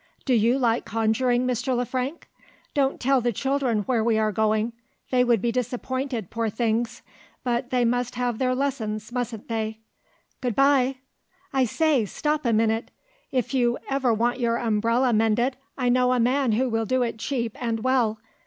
Do 0.25 0.33
you 0.33 0.57
like 0.57 0.83
conjuring, 0.83 1.45
Mr. 1.45 1.77
Le 1.77 1.85
Frank? 1.85 2.27
Don't 2.73 2.99
tell 2.99 3.21
the 3.21 3.31
children 3.31 3.81
where 3.83 4.03
we 4.03 4.17
are 4.17 4.31
going! 4.31 4.73
They 5.11 5.23
would 5.23 5.43
be 5.43 5.51
disappointed, 5.51 6.31
poor 6.31 6.49
things 6.49 7.03
but 7.43 7.69
they 7.69 7.85
must 7.85 8.15
have 8.15 8.39
their 8.39 8.55
lessons, 8.55 9.11
mustn't 9.11 9.47
they? 9.47 9.77
Good 10.41 10.55
bye! 10.55 10.95
I 11.53 11.65
say! 11.65 12.05
stop 12.05 12.47
a 12.47 12.51
minute. 12.51 12.89
If 13.31 13.53
you 13.53 13.77
ever 13.91 14.11
want 14.11 14.39
your 14.39 14.57
umbrella 14.57 15.13
mended, 15.13 15.55
I 15.77 15.87
know 15.89 16.13
a 16.13 16.19
man 16.19 16.53
who 16.53 16.67
will 16.67 16.85
do 16.87 17.03
it 17.03 17.19
cheap 17.19 17.55
and 17.63 17.83
well. 17.83 18.17